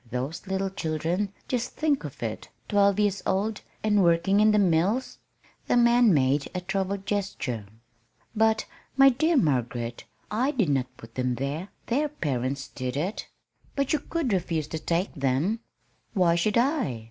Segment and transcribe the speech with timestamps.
[0.09, 5.19] Those little children just think of it twelve years old, and working in the mills!"
[5.67, 7.67] The man made a troubled gesture.
[8.35, 8.65] "But,
[8.97, 11.69] my dear Margaret, I did not put them there.
[11.85, 13.27] Their parents did it."
[13.75, 15.59] "But you could refuse to take them."
[16.13, 16.99] "Why should I?"